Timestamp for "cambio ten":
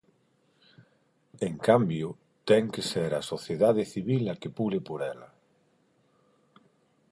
1.67-2.65